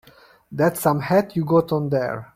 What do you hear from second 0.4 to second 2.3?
That's some hat you got on there.